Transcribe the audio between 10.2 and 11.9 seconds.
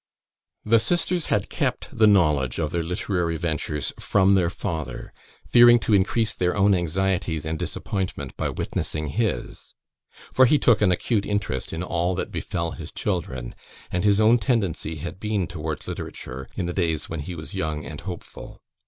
for he took an acute interest in